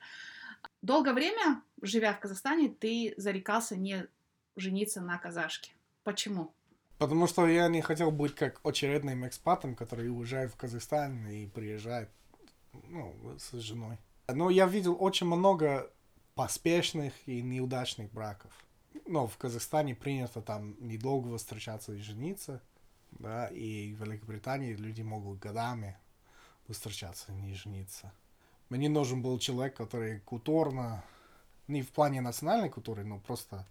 [0.81, 4.07] Долгое время, живя в Казахстане, ты зарекался не
[4.55, 5.71] жениться на казашке.
[6.03, 6.53] Почему?
[6.97, 12.09] Потому что я не хотел быть как очередным экспатом, который уезжает в Казахстан и приезжает
[12.89, 13.97] ну, с женой.
[14.27, 15.91] Но я видел очень много
[16.35, 18.51] поспешных и неудачных браков.
[19.05, 22.61] Но в Казахстане принято там недолго встречаться и жениться,
[23.11, 25.97] да, и в Великобритании люди могут годами
[26.69, 28.11] встречаться и не жениться.
[28.69, 31.03] Мне нужен был человек, который культурно,
[31.67, 33.65] не в плане национальной культуры, но просто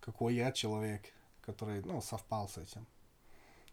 [0.00, 1.02] какой я человек,
[1.42, 2.86] который, ну, совпал с этим.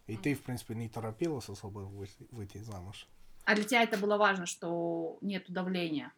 [0.06, 3.06] И ты, в принципе, не торопилась особо выйти, выйти замуж.
[3.44, 6.12] А для тебя это было важно, что нет давления.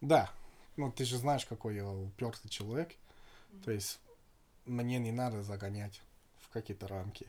[0.00, 0.30] Да,
[0.76, 2.96] ну ты же знаешь, какой я упертый человек.
[3.64, 4.00] То есть
[4.64, 6.00] мне не надо загонять
[6.40, 7.28] в какие-то рамки,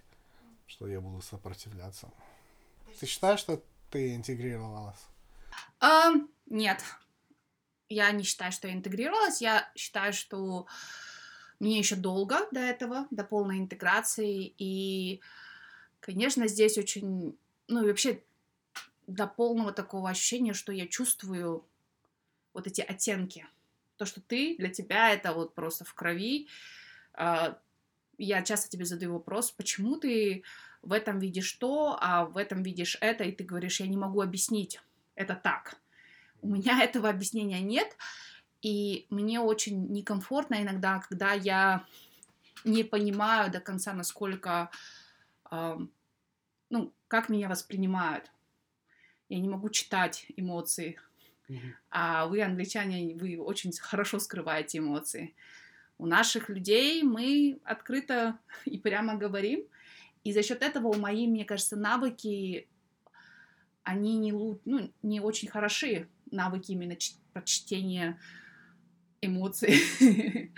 [0.68, 2.10] что я буду сопротивляться.
[3.00, 5.00] Ты считаешь, что ты интегрировалась?
[5.80, 6.84] Ам, нет,
[7.90, 9.42] я не считаю, что я интегрировалась.
[9.42, 10.68] Я считаю, что
[11.60, 14.54] мне еще долго до этого, до полной интеграции.
[14.58, 15.22] И,
[16.00, 18.24] конечно, здесь очень, ну и вообще
[19.08, 21.66] до полного такого ощущения, что я чувствую
[22.54, 23.46] вот эти оттенки.
[24.02, 26.48] То, что ты, для тебя это вот просто в крови.
[27.14, 27.60] А,
[28.18, 30.44] Я часто тебе задаю вопрос, почему ты
[30.82, 34.22] в этом видишь то, а в этом видишь это, и ты говоришь, я не могу
[34.22, 34.82] объяснить
[35.14, 35.76] это так.
[36.42, 37.96] У меня этого объяснения нет,
[38.64, 41.86] и мне очень некомфортно иногда, когда я
[42.64, 44.72] не понимаю до конца, насколько,
[45.44, 45.92] ам,
[46.72, 48.32] ну, как меня воспринимают.
[49.30, 51.00] Я не могу читать эмоции,
[51.90, 55.36] а вы, англичане, вы очень хорошо скрываете эмоции.
[55.98, 59.64] У наших людей мы открыто и прямо говорим,
[60.24, 62.68] и за счет этого у мои, мне кажется, навыки,
[63.84, 66.96] они не, ну, не очень хороши, навыки именно
[67.34, 68.20] прочтения
[69.22, 69.76] эмоций.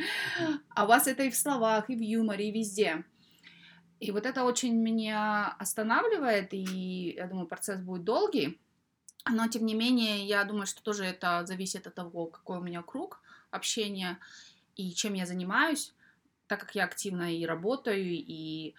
[0.75, 3.03] А у вас это и в словах, и в юморе, и везде.
[3.99, 8.60] И вот это очень меня останавливает, и я думаю, процесс будет долгий.
[9.29, 12.81] Но, тем не менее, я думаю, что тоже это зависит от того, какой у меня
[12.81, 14.17] круг общения.
[14.75, 15.93] и чем я занимаюсь,
[16.47, 18.73] так как я активно и работаю, и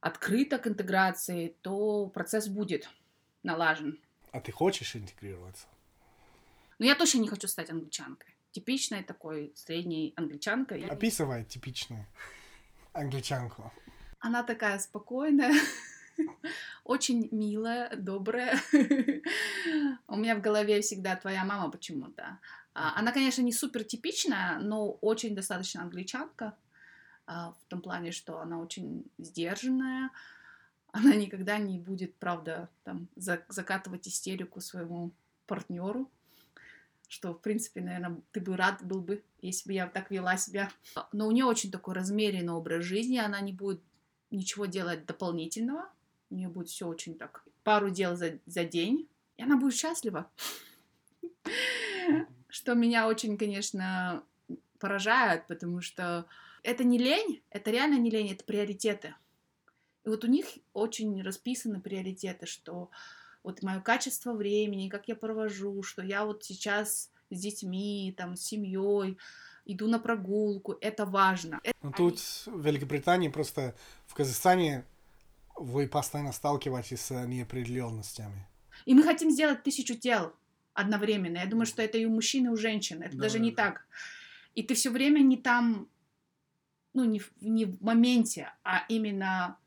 [0.00, 2.88] открыта к интеграции, то процесс будет
[3.42, 3.98] налажен.
[4.32, 5.66] А ты хочешь интегрироваться?
[6.78, 8.34] Но я точно не хочу стать англичанкой.
[8.52, 10.86] Типичной такой средней англичанкой.
[10.86, 12.06] Описывай типичную
[12.92, 13.72] англичанку.
[14.18, 15.52] Она такая спокойная,
[16.84, 18.58] очень милая, добрая.
[20.08, 22.38] У меня в голове всегда твоя мама почему-то.
[22.74, 26.56] А, Она, конечно, не супер типичная, но очень достаточно англичанка.
[27.26, 30.10] а, В том плане, что она очень сдержанная.
[30.92, 35.12] Она никогда не будет, правда, там, за- закатывать истерику своему
[35.46, 36.10] партнеру.
[37.08, 40.70] Что, в принципе, наверное, ты бы рад был бы, если бы я так вела себя.
[41.12, 43.18] Но у нее очень такой размеренный образ жизни.
[43.18, 43.80] Она не будет
[44.30, 45.90] ничего делать дополнительного.
[46.30, 47.44] У нее будет все очень так.
[47.64, 49.08] Пару дел за, за день.
[49.36, 50.30] И она будет счастлива.
[52.48, 54.24] Что меня очень, конечно,
[54.78, 56.26] поражает, потому что
[56.62, 59.14] это не лень, это реально не лень, это приоритеты.
[60.04, 62.90] И вот у них очень расписаны приоритеты, что
[63.42, 68.42] вот мое качество времени, как я провожу, что я вот сейчас с детьми, там, с
[68.42, 69.18] семьей,
[69.64, 71.60] иду на прогулку, это важно.
[71.82, 73.74] Ну тут в Великобритании просто
[74.06, 74.84] в Казахстане
[75.60, 78.46] вы постоянно сталкиваетесь с неопределенностями.
[78.86, 80.32] И мы хотим сделать тысячу тел
[80.72, 81.38] одновременно.
[81.38, 83.02] Я думаю, что это и у мужчин, и у женщин.
[83.02, 83.56] Это Да, даже да, не да.
[83.64, 83.86] так.
[84.54, 85.88] И ты все время не там,
[86.94, 89.58] ну, не в, не в моменте, а именно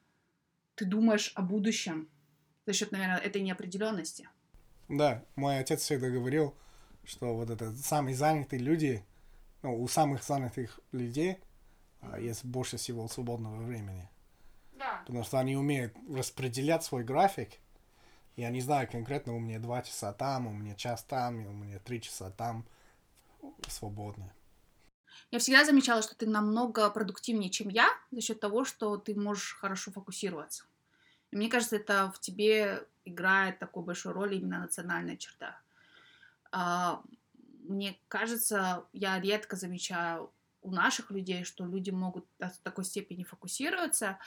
[0.76, 2.10] ты думаешь о будущем
[2.66, 4.28] за счет, наверное, этой неопределенности.
[4.90, 6.56] Да, мой отец всегда говорил,
[7.06, 9.06] что вот это самые занятые люди,
[9.62, 11.38] ну, у самых занятых людей
[12.02, 14.10] а, есть больше всего свободного времени.
[14.84, 15.02] Да.
[15.06, 17.60] Потому что они умеют распределять свой график.
[18.36, 21.54] Я не знаю конкретно, у меня два часа там, у меня час там, и у
[21.54, 22.66] меня три часа там
[23.68, 24.32] свободны.
[25.32, 29.56] Я всегда замечала, что ты намного продуктивнее, чем я, за счет того, что ты можешь
[29.56, 30.66] хорошо фокусироваться.
[31.32, 35.60] И мне кажется, это в тебе играет такую большую роль именно национальная черта.
[36.52, 37.02] А,
[37.64, 44.18] Мне кажется, я редко замечаю у наших людей, что люди могут до такой степени фокусироваться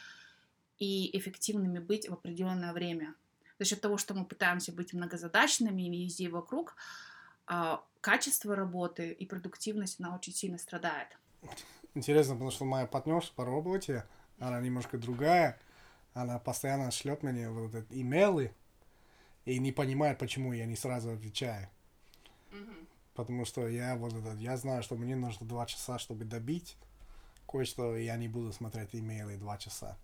[0.79, 3.15] и эффективными быть в определенное время.
[3.59, 6.77] За счет того, что мы пытаемся быть многозадачными везде и вокруг,
[7.47, 11.09] а, качество работы и продуктивность, она очень сильно страдает.
[11.95, 14.05] Интересно, потому что моя партнерша по работе,
[14.39, 15.59] она немножко другая,
[16.13, 18.53] она постоянно шлет мне вот эти имейлы
[19.45, 21.69] и не понимает, почему я не сразу отвечаю.
[23.15, 26.77] Потому что я вот это, я знаю, что мне нужно два часа, чтобы добить
[27.49, 29.97] кое-что, и я не буду смотреть имейлы два часа.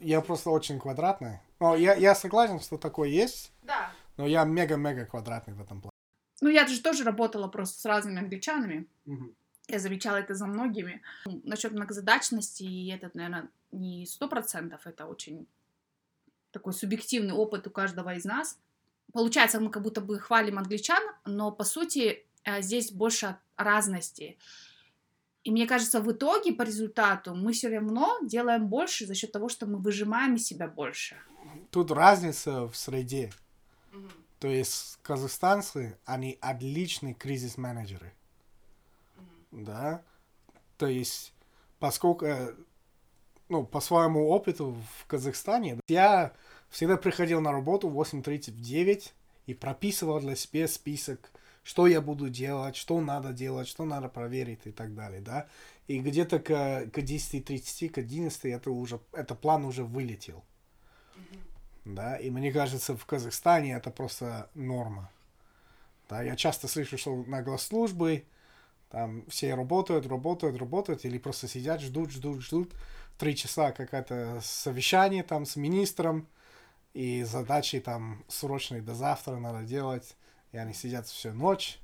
[0.00, 1.38] Я просто очень квадратный.
[1.60, 3.92] Но я, я согласен, что такое есть, Да.
[4.16, 5.92] но я мега-мега квадратный в этом плане.
[6.40, 8.86] Ну, я же тоже работала просто с разными англичанами.
[9.68, 11.00] Я замечала это за многими.
[11.24, 15.46] Ну, Насчет многозадачности, и этот, наверное, не сто процентов, это очень
[16.50, 18.58] такой субъективный опыт у каждого из нас.
[19.12, 24.36] Получается, мы как будто бы хвалим англичан, но по сути э, здесь больше разности.
[25.44, 29.48] И мне кажется, в итоге, по результату, мы все равно делаем больше за счет того,
[29.48, 31.16] что мы выжимаем из себя больше.
[31.70, 33.32] Тут разница в среде.
[34.38, 38.12] То есть казахстанцы, они отличные кризис-менеджеры.
[39.50, 40.02] Да.
[40.78, 41.32] То есть,
[41.78, 42.54] поскольку, э,
[43.48, 46.32] ну, по своему опыту в Казахстане, я
[46.70, 49.14] всегда приходил на работу в 8.30 в 9
[49.46, 51.30] и прописывал для себя список,
[51.62, 55.46] что я буду делать, что надо делать, что надо проверить и так далее, да.
[55.86, 60.42] И где-то к, к 10.30, к 11 это уже, это план уже вылетел.
[61.84, 65.10] Да, и мне кажется, в Казахстане это просто норма.
[66.08, 68.24] Да, я часто слышу, что на госслужбы
[68.90, 72.72] там все работают, работают, работают, или просто сидят, ждут, ждут, ждут.
[73.18, 76.26] Три часа какое-то совещание там с министром,
[76.94, 80.14] и задачи там срочные до завтра надо делать.
[80.52, 81.78] И они сидят всю ночь,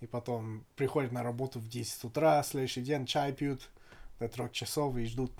[0.00, 3.68] и потом приходят на работу в 10 утра, следующий день чай пьют
[4.18, 5.32] до трех часов и ждут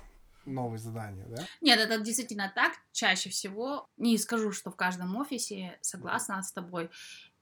[0.45, 1.45] новые задания, да?
[1.61, 2.73] Нет, это действительно так.
[2.93, 6.91] Чаще всего, не скажу, что в каждом офисе, согласна с тобой.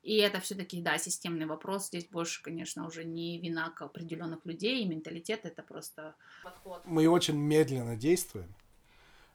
[0.02, 1.86] И это все-таки, да, системный вопрос.
[1.86, 6.82] Здесь больше, конечно, уже не вина к определенных людей, и менталитет это просто подход.
[6.84, 8.52] мы очень медленно действуем.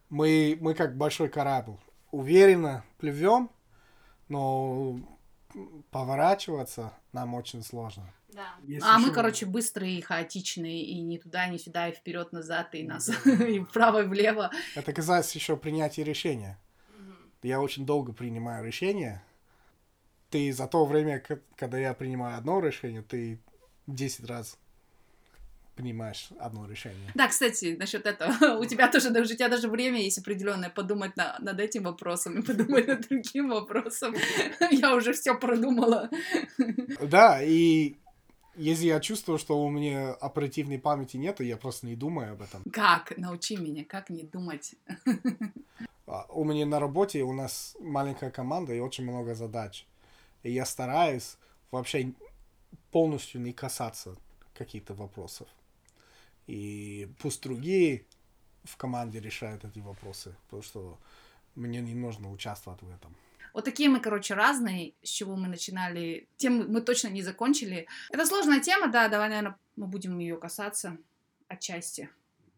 [0.10, 1.78] Мы, мы как большой корабль.
[2.12, 3.50] Уверенно плывем,
[4.28, 5.00] но
[5.92, 8.14] поворачиваться нам очень сложно.
[8.34, 8.56] Да.
[8.64, 12.32] Есть а мы, ещё- короче, быстрые и хаотичные, и ни туда, ни сюда, и вперед,
[12.32, 14.52] назад, и нас, и вправо, и влево.
[14.76, 16.60] Это касается еще принятия решения.
[17.42, 19.24] Я очень долго принимаю решения.
[20.30, 21.24] Ты за то время,
[21.56, 23.40] когда я принимаю одно решение, ты
[23.88, 24.58] 10 раз
[25.78, 27.12] принимаешь одно решение.
[27.16, 31.16] Да, кстати, насчет этого, у тебя тоже даже, у тебя даже время есть определенное подумать
[31.16, 34.16] на, над этим вопросом и подумать над другим вопросом.
[34.72, 36.10] Я уже все продумала.
[37.02, 37.96] Да, и
[38.56, 42.64] если я чувствую, что у меня оперативной памяти нету, я просто не думаю об этом.
[42.72, 43.14] Как?
[43.18, 44.76] Научи меня, как не думать.
[46.08, 49.86] А, У меня на работе у нас маленькая команда и очень много задач.
[50.44, 51.38] И я стараюсь
[51.72, 52.14] вообще
[52.92, 54.16] полностью не касаться
[54.58, 55.48] каких-то вопросов.
[56.48, 58.06] И пусть другие
[58.64, 60.98] в команде решают эти вопросы, потому что
[61.56, 63.16] мне не нужно участвовать в этом.
[63.54, 67.88] Вот такие мы, короче, разные, с чего мы начинали, тем мы точно не закончили.
[68.12, 70.98] Это сложная тема, да, давай, наверное, мы будем ее касаться
[71.48, 72.10] отчасти.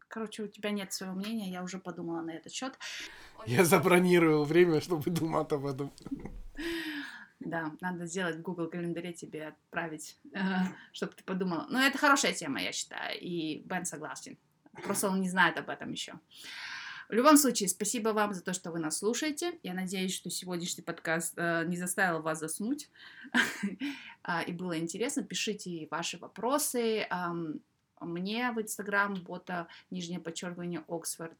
[0.07, 2.77] Короче, у тебя нет своего мнения, я уже подумала на этот счет.
[3.45, 5.91] Я забронировал время, чтобы думать об этом.
[7.39, 10.17] Да, надо сделать в Google календаре тебе отправить,
[10.91, 11.67] чтобы ты подумала.
[11.69, 14.37] Но это хорошая тема, я считаю, и Бен согласен.
[14.83, 16.19] Просто он не знает об этом еще.
[17.07, 19.57] В любом случае, спасибо вам за то, что вы нас слушаете.
[19.63, 22.89] Я надеюсь, что сегодняшний подкаст э, не заставил вас заснуть
[24.21, 25.23] А, и было интересно.
[25.23, 27.07] Пишите ваши вопросы
[27.99, 31.37] мне в Инстаграм, бота, нижнее подчеркивание, Оксфорд,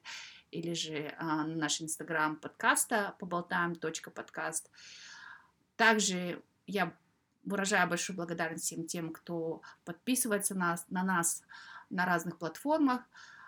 [0.52, 4.72] или же а, на наш Инстаграм подкаста поболтаем.подкаст.
[5.80, 6.94] Также я
[7.46, 11.42] выражаю большую благодарность всем тем, кто подписывается на, на нас
[11.90, 13.04] на разных платформах,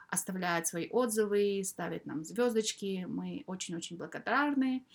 [0.08, 3.04] оставляет свои отзывы, ставит нам звездочки.
[3.06, 4.86] Мы очень-очень благодарны.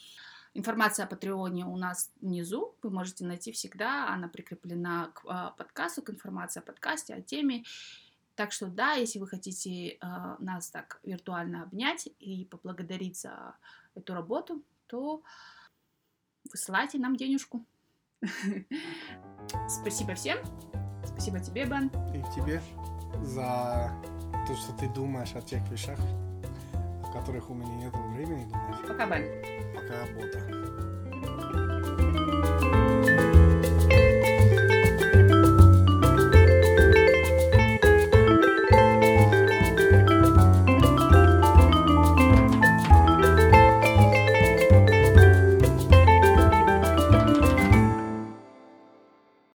[0.55, 2.75] Информация о Патреоне у нас внизу.
[2.83, 4.09] Вы можете найти всегда.
[4.09, 7.65] Она прикреплена к а, подкасту, к информации о подкасте, о теме.
[8.35, 13.57] Так что да, если вы хотите а, нас так виртуально обнять и поблагодарить за
[13.95, 15.23] эту работу, то
[16.51, 17.65] высылайте нам денежку.
[19.69, 20.39] Спасибо всем.
[21.05, 21.89] Спасибо тебе, Бен.
[22.15, 22.61] И тебе
[23.23, 23.93] за
[24.47, 25.99] то, что ты думаешь о тех вещах,
[27.05, 29.75] о которых у меня нет времени думать, Пока, Бен.
[29.75, 30.96] пока работа.